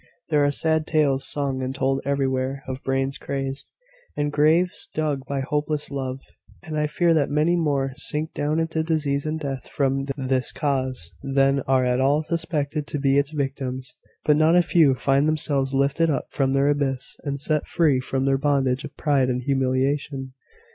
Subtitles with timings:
[0.29, 3.69] There are sad tales sung and told everywhere of brains crazed,
[4.17, 6.21] and graves dug by hopeless love:
[6.63, 11.13] and I fear that many more sink down into disease and death from this cause,
[11.21, 13.95] than are at all suspected to be its victims:
[14.25, 18.25] but not a few find themselves lifted up from their abyss, and set free from
[18.25, 20.33] their bondage of pride and humiliation.